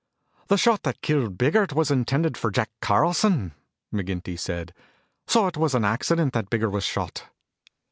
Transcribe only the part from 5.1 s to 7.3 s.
"So it was an accident that Biggert was shot."